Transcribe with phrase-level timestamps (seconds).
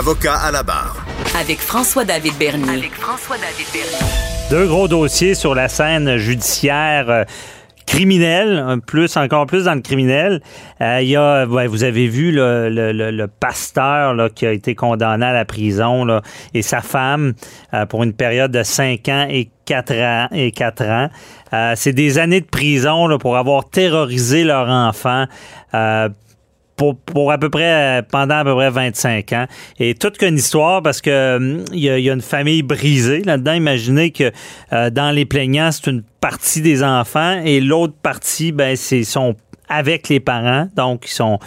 [0.00, 0.96] Avocat à la barre.
[1.38, 2.70] Avec François-David Bernier.
[2.70, 4.48] Avec François-David Bernier.
[4.48, 7.10] Deux gros dossiers sur la scène judiciaire.
[7.10, 7.24] euh,
[7.84, 10.40] criminelle, plus encore plus dans le criminel.
[10.80, 14.46] Euh, Il y a, ouais, vous avez vu le, le- le- le pasteur là, qui
[14.46, 16.22] a été condamné à la prison là,
[16.54, 17.34] et sa femme
[17.74, 20.28] euh, pour une période de 5 ans et 4 ans.
[20.32, 21.10] Et quatre ans.
[21.52, 25.26] Euh, C'est des années de prison là, pour avoir terrorisé leur enfant.
[26.80, 29.46] Pour, pour à peu près euh, pendant à peu près 25 ans.
[29.78, 33.52] Et toute qu'une histoire parce que hum, il y, y a une famille brisée là-dedans.
[33.52, 34.32] Imaginez que
[34.72, 39.36] euh, dans les plaignants, c'est une partie des enfants et l'autre partie, ben, c'est sont
[39.70, 40.68] avec les parents.
[40.76, 41.38] Donc, ils sont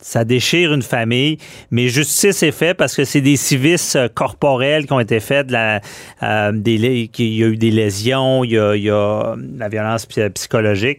[0.00, 1.38] ça déchire une famille,
[1.70, 5.46] mais justice est faite parce que c'est des civistes euh, corporels qui ont été faits,
[5.46, 5.54] de
[6.22, 10.06] euh, des, qu'il y a eu des lésions, il y a, il euh, la violence
[10.06, 10.98] psy- psychologique.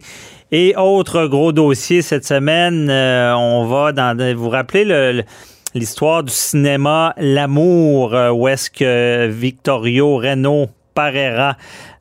[0.52, 4.16] Et autre gros dossier cette semaine, on va dans.
[4.36, 5.24] Vous vous rappelez le- le-
[5.74, 11.56] l'histoire du cinéma L'amour, où est-ce que Victorio Reno Parera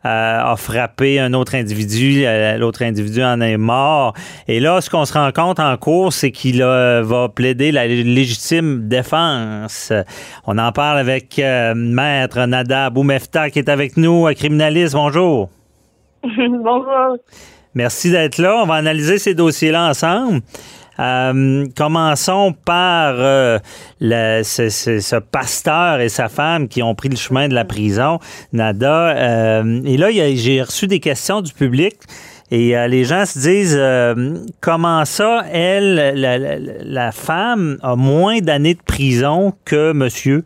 [0.06, 4.14] euh, a frappé un autre individu, euh, l'autre individu en est mort.
[4.50, 8.90] Et là, ce qu'on se rend compte en cours, c'est qu'il va plaider la légitime
[8.90, 9.94] défense.
[10.46, 14.94] On en parle avec euh, Maître Nada Boumefta qui est avec nous, criminaliste.
[14.94, 15.50] Bonjour.
[16.24, 17.18] Bonjour.
[17.74, 18.60] Merci d'être là.
[18.62, 20.42] On va analyser ces dossiers-là ensemble.
[21.00, 23.58] Euh, commençons par euh,
[24.00, 27.66] le- ce, ce- ce pasteur et sa femme qui ont pris le chemin de la
[27.66, 28.20] prison,
[28.52, 29.10] Nada.
[29.10, 31.96] Euh, et là, il y a- j'ai reçu des questions du public.
[32.52, 37.96] Et euh, les gens se disent euh, comment ça, elle, la, la- la femme, a
[37.96, 40.44] moins d'années de prison que monsieur?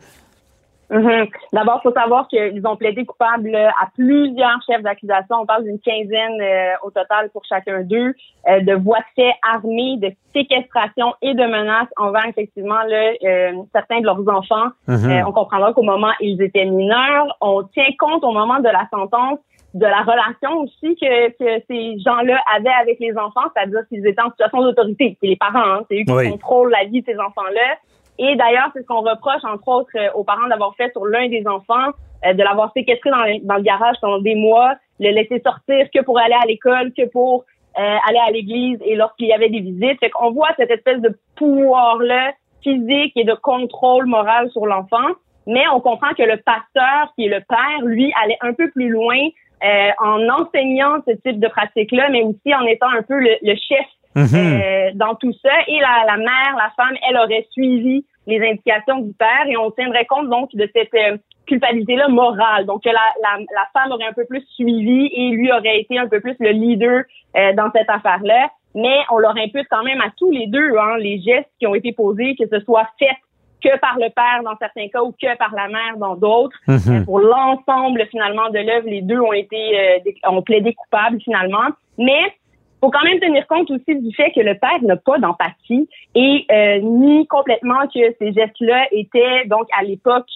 [0.90, 1.26] Mhm.
[1.52, 5.36] D'abord, il faut savoir qu'ils ont plaidé coupable à plusieurs chefs d'accusation.
[5.42, 8.14] On parle d'une quinzaine euh, au total pour chacun d'eux,
[8.48, 13.52] euh, de voies de fait armées, de séquestration et de menaces envers effectivement là, euh,
[13.72, 14.68] certains de leurs enfants.
[14.86, 15.24] Mhm.
[15.26, 19.38] On comprendra qu'au moment ils étaient mineurs, on tient compte au moment de la sentence
[19.74, 24.22] de la relation aussi que, que ces gens-là avaient avec les enfants, c'est-à-dire qu'ils étaient
[24.22, 25.18] en situation d'autorité.
[25.20, 26.30] C'est les parents, hein, c'est eux qui Oui.
[26.30, 27.76] contrôlent la vie de ces enfants-là.
[28.18, 31.28] Et d'ailleurs, c'est ce qu'on reproche, entre autres, euh, aux parents d'avoir fait sur l'un
[31.28, 31.92] des enfants,
[32.26, 35.86] euh, de l'avoir séquestré dans le, dans le garage pendant des mois, le laisser sortir
[35.94, 37.44] que pour aller à l'école, que pour
[37.78, 40.00] euh, aller à l'église et lorsqu'il y avait des visites.
[40.00, 45.14] Fait qu'on voit cette espèce de pouvoir-là physique et de contrôle moral sur l'enfant.
[45.46, 48.88] Mais on comprend que le pasteur, qui est le père, lui, allait un peu plus
[48.88, 49.16] loin
[49.64, 53.54] euh, en enseignant ce type de pratique-là, mais aussi en étant un peu le, le
[53.54, 54.34] chef Mhm.
[54.34, 55.52] euh, dans tout ça.
[55.66, 59.70] Et la, la mère, la femme, elle aurait suivi les indications du père et on
[59.70, 62.66] tiendrait compte donc de cette euh, culpabilité-là morale.
[62.66, 65.98] Donc que la, la, la femme aurait un peu plus suivi et lui aurait été
[65.98, 67.02] un peu plus le leader
[67.36, 68.50] euh, dans cette affaire-là.
[68.74, 71.74] Mais on leur impute quand même à tous les deux hein, les gestes qui ont
[71.74, 73.16] été posés, que ce soit fait
[73.62, 76.56] que par le père dans certains cas ou que par la mère dans d'autres.
[76.68, 77.04] Mhm.
[77.06, 81.68] Pour l'ensemble finalement de l'œuvre, les deux ont été euh, ont plaidé coupables finalement.
[81.96, 82.34] Mais
[82.80, 86.46] faut quand même tenir compte aussi du fait que le père n'a pas d'empathie et
[86.50, 90.28] euh, nie complètement que ces gestes-là étaient donc à l'époque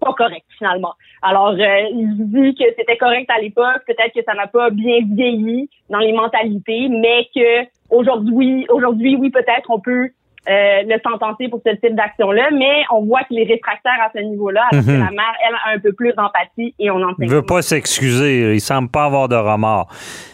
[0.00, 0.92] pas corrects finalement.
[1.22, 4.98] Alors euh, il dit que c'était correct à l'époque, peut-être que ça n'a pas bien
[5.10, 10.10] vieilli dans les mentalités, mais que aujourd'hui, aujourd'hui oui peut-être on peut
[10.48, 14.62] euh, le pour ce type d'action-là, mais on voit qu'il est réfractaire à ce niveau-là,
[14.70, 14.98] alors que Mhm.
[15.00, 17.62] la mère, elle, a un peu plus d'empathie et on en Il tient veut pas
[17.62, 18.54] s'excuser.
[18.54, 19.88] Il semble pas avoir de remords.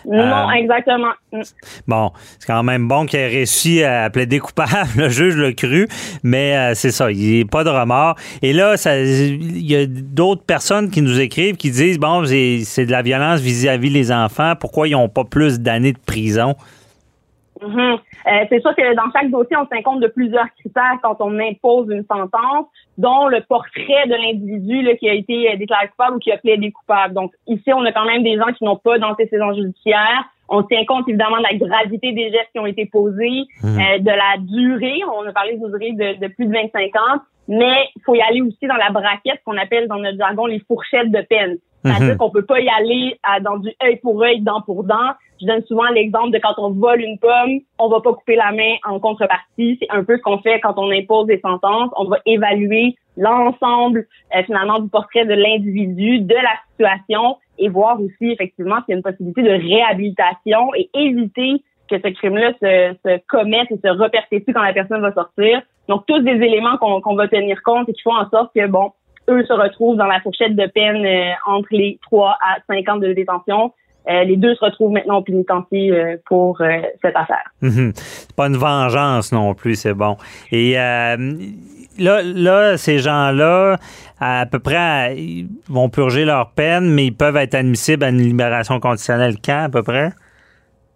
[0.07, 1.13] Non, Euh, exactement.
[1.33, 1.41] Mm.
[1.87, 4.71] Bon, c'est quand même bon qu'il ait réussi à plaider coupable.
[4.97, 5.89] Le juge l'a cru,
[6.23, 8.17] mais euh, c'est ça, il n'y a pas de remords.
[8.43, 12.91] Et là, il y a d'autres personnes qui nous écrivent qui disent bon, c'est de
[12.91, 14.55] la violence vis-à-vis les enfants.
[14.59, 16.55] Pourquoi ils n'ont pas plus d'années de prison?
[17.63, 17.79] Mhm.
[18.27, 21.39] Euh, c'est sûr que dans chaque dossier, on tient compte de plusieurs critères quand on
[21.39, 22.67] impose une sentence,
[22.99, 26.73] dont le portrait de l'individu qui a été euh, déclaré coupable ou qui a plaidé
[26.73, 27.15] coupable.
[27.15, 30.25] Donc ici, on a quand même des gens qui n'ont pas d'antécédents judiciaires.
[30.49, 34.11] On tient compte évidemment de la gravité des gestes qui ont été posés, euh, de
[34.11, 35.01] la durée.
[35.17, 38.21] On a parlé de durée de, de plus de 25 ans, mais il faut y
[38.21, 41.57] aller aussi dans la braquette qu'on appelle dans notre jargon les fourchettes de peine.
[41.85, 42.17] C'est-à-dire Mhm.
[42.19, 45.13] qu'on peut pas y aller à- dans du œil pour œil, dent pour dent,
[45.43, 48.53] je donne souvent l'exemple de quand on vole une pomme, on va pas couper la
[48.53, 49.77] main en contrepartie.
[49.81, 51.91] C'est un peu ce qu'on fait quand on impose des sentences.
[51.97, 58.01] On va évaluer l'ensemble euh, finalement du portrait de l'individu, de la situation et voir
[58.01, 62.97] aussi effectivement s'il y a une possibilité de réhabilitation et éviter que ce crime-là se,
[63.05, 65.61] se commette et se reperpétue quand la personne va sortir.
[65.89, 68.93] Donc, tous des éléments qu'on va tenir compte et qui font en sorte que, bon,
[69.29, 72.97] eux se retrouvent dans la fourchette de peine euh, entre les 3 à 5 ans
[72.97, 73.73] de détention.
[74.09, 76.61] Euh, les deux se retrouvent maintenant au pénitencier euh, pour
[77.03, 77.51] cette affaire.
[77.61, 77.93] Mhm.
[77.95, 80.17] C'est pas une vengeance non plus, c'est bon.
[80.51, 81.17] Et là,
[82.23, 83.77] là, ces gens-là,
[84.21, 88.23] à peu près, ils vont purger leur peine, mais ils peuvent être admissibles à une
[88.23, 90.11] libération conditionnelle quand, à peu près?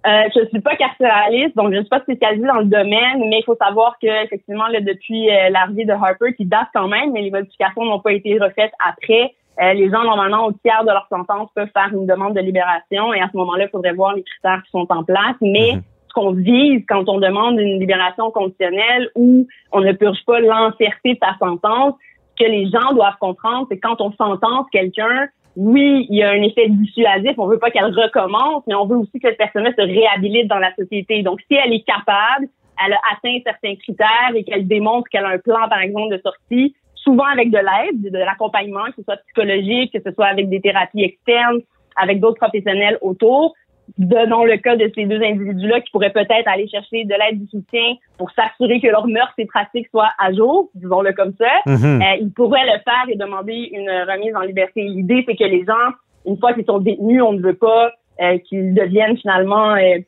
[0.06, 3.40] Euh, je suis pas carcéraliste, donc je ne suis pas spécialisée dans le domaine, mais
[3.40, 7.10] il faut savoir que effectivement, là, depuis euh, l'arrivée de Harper, qui date quand même,
[7.12, 9.34] mais les modifications n'ont pas été refaites après.
[9.60, 13.14] Euh, les gens, normalement, au tiers de leur sentence, peuvent faire une demande de libération
[13.14, 15.36] et à ce moment-là, il faudrait voir les critères qui sont en place.
[15.40, 15.82] Mais mhm.
[16.08, 21.14] ce qu'on vise quand on demande une libération conditionnelle où on ne purge pas l'entièreté
[21.14, 21.94] de sa sentence,
[22.38, 26.30] ce que les gens doivent comprendre, c'est quand on sentence quelqu'un, oui, il y a
[26.30, 27.32] un effet dissuasif.
[27.38, 30.58] On veut pas qu'elle recommence, mais on veut aussi que cette personne-là se réhabilite dans
[30.58, 31.22] la société.
[31.22, 32.48] Donc, si elle est capable,
[32.84, 36.20] elle a atteint certains critères et qu'elle démontre qu'elle a un plan, par exemple, de
[36.22, 36.74] sortie,
[37.06, 40.60] souvent avec de l'aide, de l'accompagnement, que ce soit psychologique, que ce soit avec des
[40.60, 41.60] thérapies externes,
[41.96, 43.54] avec d'autres professionnels autour,
[43.98, 47.46] donnons le cas de ces deux individus-là qui pourraient peut-être aller chercher de l'aide du
[47.48, 51.52] soutien pour s'assurer que leurs mœurs et pratiques soient à jour, disons-le comme ça.
[51.66, 52.02] Mhm.
[52.02, 54.82] euh, ils pourraient le faire et demander une remise en liberté.
[54.82, 55.94] L'idée, c'est que les gens,
[56.26, 59.98] une fois qu'ils sont détenus, on ne veut pas euh, qu'ils deviennent finalement euh,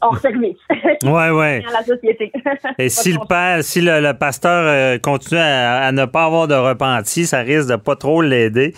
[0.00, 0.56] hors service.
[1.04, 1.62] Ouais, ouais.
[1.72, 2.32] la société.
[2.78, 7.26] Et si le père, si le, pasteur euh, continue à, ne pas avoir de repenti,
[7.26, 8.74] ça risque de pas trop l'aider.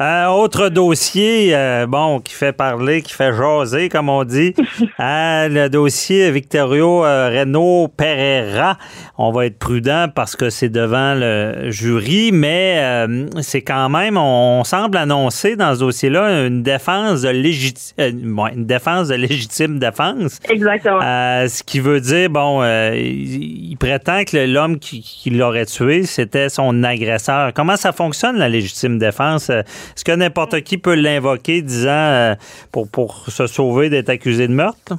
[0.00, 4.54] Euh, autre dossier, euh, bon, qui fait parler, qui fait jaser, comme on dit,
[4.98, 8.76] le dossier Victorio Renault Pereira.
[9.16, 13.06] On va être prudent parce que c'est devant le jury, mais
[13.42, 19.08] c'est quand même, on, semble annoncer dans ce dossier-là une défense de légitime, une défense
[19.08, 20.40] de légitime défense.
[20.48, 20.63] Exactement.
[20.66, 26.48] Euh, ce qui veut dire, bon, euh, il, prétend que l'homme qui, l'aurait tué, c'était
[26.48, 27.52] son agresseur.
[27.54, 29.50] Comment ça fonctionne, la légitime défense?
[29.50, 32.34] Est-ce que n'importe qui peut l'invoquer disant euh,
[32.72, 34.94] pour, pour se sauver d'être accusé de meurtre?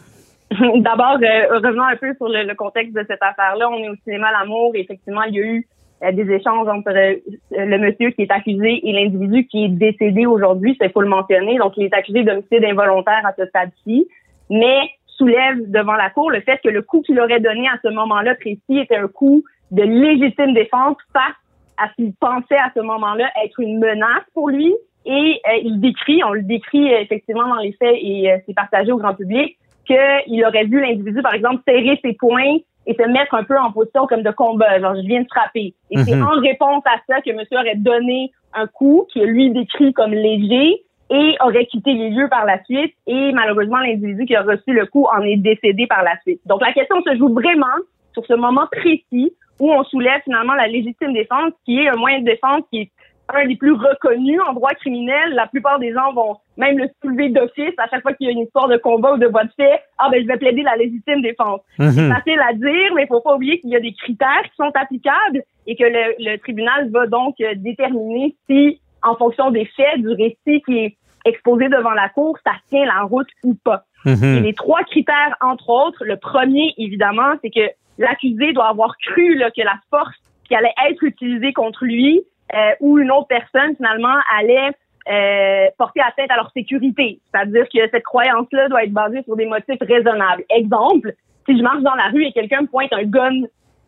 [0.51, 3.69] D'abord, revenons un peu sur le, contexte de cette affaire-là.
[3.69, 5.67] On est au cinéma L'amour et effectivement, il y a eu
[6.13, 10.91] des échanges entre le monsieur qui est accusé et l'individu qui est décédé aujourd'hui, c'est
[10.91, 11.57] faut le mentionner.
[11.57, 14.07] Donc, il est accusé d'homicide involontaire à ce stade-ci.
[14.49, 17.89] Mais soulève devant la Cour le fait que le coup qu'il aurait donné à ce
[17.89, 21.35] moment-là précis était un coup de légitime défense face
[21.77, 24.73] à ce qu'il pensait à ce moment-là être une menace pour lui.
[25.05, 28.55] Et euh, il décrit, on le décrit euh, effectivement dans les faits et euh, c'est
[28.55, 32.57] partagé au grand public, qu'il aurait vu l'individu, par exemple, serrer ses poings
[32.87, 35.75] et se mettre un peu en position comme de combat, genre je viens de frapper.
[35.91, 36.25] Et c'est mhm.
[36.25, 40.84] en réponse à ça que monsieur aurait donné un coup qui lui décrit comme léger
[41.09, 44.85] et aurait quitté les lieux par la suite et malheureusement l'individu qui a reçu le
[44.85, 46.41] coup en est décédé par la suite.
[46.45, 47.65] Donc la question se joue vraiment
[48.13, 52.19] sur ce moment précis où on soulève finalement la légitime défense qui est un moyen
[52.19, 52.91] de défense qui est
[53.33, 55.33] un des plus reconnus en droit criminel.
[55.33, 58.33] La plupart des gens vont même le soulever d'office à chaque fois qu'il y a
[58.33, 59.81] une histoire de combat ou de voie de fait.
[59.97, 61.61] Ah ben je vais plaider la légitime défense.
[61.79, 61.91] Mhm.
[61.91, 64.55] C'est facile à dire, mais il faut pas oublier qu'il y a des critères qui
[64.57, 69.99] sont applicables et que le, le tribunal va donc déterminer si en fonction des faits,
[69.99, 73.83] du récit qui est exposé devant la cour, ça tient la route ou pas.
[74.05, 74.23] Mhm.
[74.23, 79.41] Et les trois critères, entre autres, le premier, évidemment, c'est que l'accusé doit avoir cru
[79.55, 80.15] que la force
[80.47, 82.21] qui allait être utilisée contre lui
[82.53, 84.71] euh, ou une autre personne, finalement, allait
[85.09, 87.19] euh, porter atteinte à leur sécurité.
[87.25, 90.43] C'est-à-dire que cette croyance-là doit être basée sur des motifs raisonnables.
[90.49, 91.13] Exemple,
[91.47, 93.41] si je marche dans la rue et quelqu'un me pointe un gun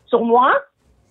[0.06, 0.52] sur moi,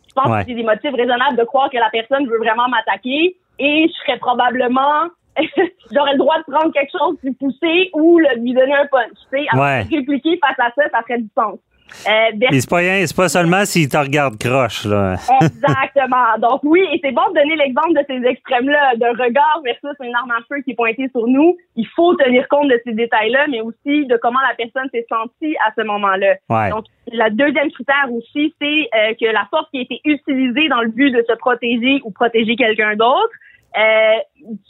[0.08, 3.38] je pense que c'est des motifs raisonnables de croire que la personne veut vraiment m'attaquer
[3.60, 5.10] et je serais probablement
[5.94, 9.18] j'aurais le droit de prendre quelque chose plus poussé ou de lui donner un punch.
[9.32, 9.82] Tu sais, ouais.
[9.84, 11.60] répliquer face à ça, ça ferait du sens.
[12.06, 15.16] Euh, c'est pas rien, c'est pas seulement s'il te regarde croche, là.
[15.42, 16.38] Exactement.
[16.40, 20.14] Donc oui, et c'est bon de donner l'exemple de ces extrêmes-là, d'un regard versus une
[20.14, 21.56] arme à feu qui est pointée sur nous.
[21.78, 25.56] Il faut tenir compte de ces détails-là, mais aussi de comment la personne s'est sentie
[25.66, 26.36] à ce moment-là.
[26.72, 30.82] Donc, la deuxième critère aussi, c'est euh, que la force qui a été utilisée dans
[30.82, 33.32] le but de se protéger ou protéger quelqu'un d'autre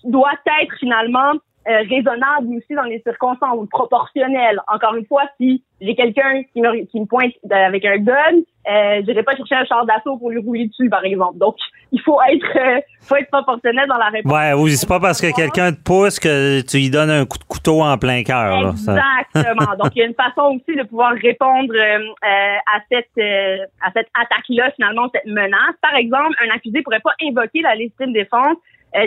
[0.03, 1.33] doit être finalement
[1.67, 4.61] euh, raisonnable aussi dans les circonstances, ou proportionnel.
[4.73, 8.37] Encore une fois, si j'ai quelqu'un qui me, qui me pointe avec un gun,
[8.69, 11.37] euh, je pas chercher un char d'assaut pour lui rouler dessus, par exemple.
[11.39, 11.55] Donc,
[11.91, 14.31] il faut être, euh, faut être proportionnel dans la réponse.
[14.31, 17.37] Ouais, oui, c'est pas parce que quelqu'un te pousse que tu lui donnes un coup
[17.37, 18.69] de couteau en plein cœur.
[18.69, 19.75] Exactement.
[19.77, 23.25] Donc, il y a une façon aussi de pouvoir répondre euh, à cette
[23.81, 25.75] à cette attaque-là, finalement, cette menace.
[25.81, 28.55] Par exemple, un accusé pourrait pas invoquer la légitime défense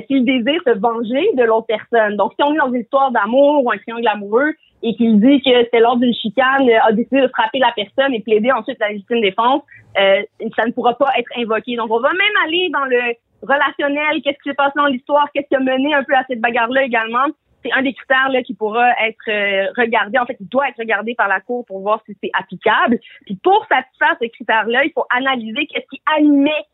[0.07, 2.17] s'il désire se venger de l'autre personne.
[2.17, 5.43] Donc, si on est dans une histoire d'amour ou un triangle amoureux, et qu'il dit
[5.43, 8.79] que c'est lors d'une chicane, euh, a décidé de frapper la personne et plaider ensuite
[8.81, 9.63] la légitime défense,
[9.99, 10.23] euh,
[10.57, 11.77] ça ne pourra pas être invoqué.
[11.77, 15.49] Donc, on va même aller dans le relationnel, qu'est-ce qui s'est passé dans l'histoire, qu'est-ce
[15.49, 17.27] qui a mené un peu à cette bagarre-là également.
[17.63, 20.19] C'est un des critères là, qui pourra être euh, regardé.
[20.19, 22.99] En fait, il doit être regardé par la Cour pour voir si c'est applicable.
[23.27, 26.65] Puis pour satisfaire ces critères-là, il faut analyser qu'est-ce qui animait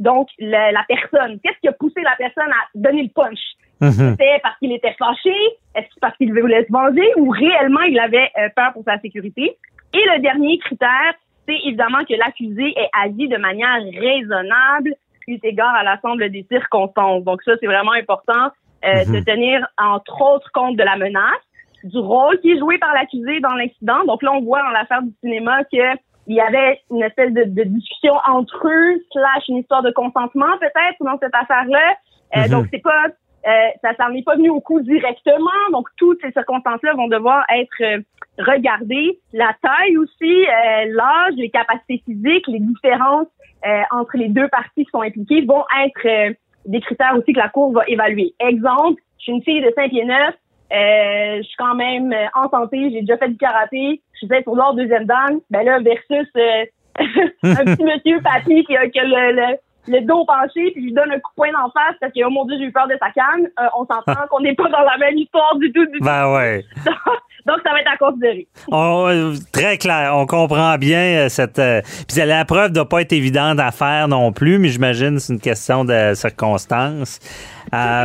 [0.00, 1.38] donc la, la personne.
[1.42, 3.40] Qu'est-ce qui a poussé la personne à donner le punch?
[3.80, 4.10] Mhm.
[4.10, 5.34] C'était parce qu'il était fâché?
[5.74, 7.08] Est-ce que parce qu'il voulait se venger?
[7.16, 9.56] Ou réellement il avait euh, peur pour sa sécurité?
[9.92, 11.14] Et le dernier critère,
[11.46, 14.94] c'est évidemment que l'accusé ait agi de manière raisonnable
[15.26, 17.24] eu égard à l'ensemble des circonstances.
[17.24, 18.50] Donc ça, c'est vraiment important
[18.84, 19.24] euh, de mhm.
[19.24, 21.42] tenir entre autres compte de la menace,
[21.84, 24.04] du rôle qui est joué par l'accusé dans l'incident.
[24.06, 27.44] Donc là, on voit dans l'affaire du cinéma que il y avait une espèce de,
[27.64, 31.94] discussion entre eux, slash une histoire de consentement peut-être dans cette affaire-là.
[32.36, 32.48] Euh, mhm.
[32.48, 33.08] Donc c'est pas
[33.46, 33.50] euh,
[33.82, 37.82] ça s'en est pas venu au coup directement, donc toutes ces circonstances-là vont devoir être
[37.82, 38.00] euh,
[38.38, 39.18] regardées.
[39.34, 43.28] La taille aussi, euh, l'âge, les capacités physiques, les différences
[43.92, 46.34] entre les deux parties qui sont impliquées vont être
[46.66, 48.34] des critères aussi que la Cour va évaluer.
[48.38, 50.34] Exemple, je suis une fille de 5 pieds 9,
[50.70, 54.54] je suis quand même en santé, j'ai déjà fait du karaté, je suis peut-être sur
[54.54, 56.28] l'ordre deuxième dan, ben là, versus
[57.42, 59.56] un petit monsieur papy qui a, qui a le
[59.86, 62.20] le dos penché, puis je lui donne un coup de poing d'en face parce que,
[62.24, 63.46] oh mon Dieu, j'ai eu peur de sa canne.
[63.60, 66.04] Euh, on s'entend qu'on n'est pas dans la même histoire du tout, du tout.
[66.04, 66.64] Ben ouais.
[67.46, 68.46] Donc, ça va être à considérer.
[68.72, 70.12] Euh, très clair.
[70.14, 71.60] On comprend bien euh, cette.
[72.08, 75.18] puis la preuve ne doit pas être évidente à faire non plus, mais j'imagine que
[75.18, 77.20] c'est une question de circonstances.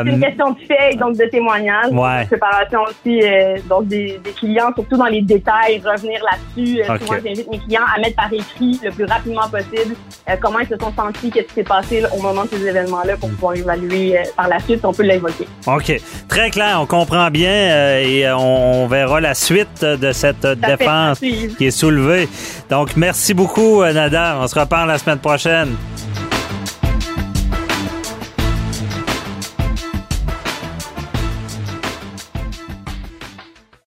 [0.05, 2.23] C'est une question de fait, donc de témoignage, ouais.
[2.23, 3.21] de préparation aussi
[3.67, 6.81] donc des, clients, surtout dans les détails, revenir là-dessus.
[6.81, 7.05] Okay.
[7.05, 9.95] Souvent, j'invite mes clients à mettre par écrit le plus rapidement possible
[10.41, 13.29] comment ils se sont sentis, qu'est-ce qui s'est passé au moment de ces événements-là pour
[13.29, 15.47] pouvoir évaluer par la suite, on peut l'évoquer.
[15.67, 16.01] OK.
[16.27, 21.71] Très clair, on comprend bien et on verra la suite de cette défense qui est
[21.71, 22.27] soulevée.
[22.69, 24.37] Donc, merci beaucoup, Nada.
[24.41, 25.75] On se reparle la semaine prochaine.